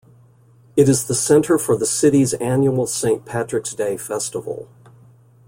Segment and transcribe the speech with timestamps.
[0.75, 4.67] It is the center for the city's annual Saint Patrick's Day Festival.